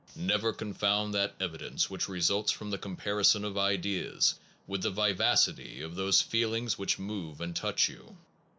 [0.15, 4.33] Never confound that evidence which results from the comparison of ideas
[4.65, 8.17] with the vivacity of those feelings which move and touch you.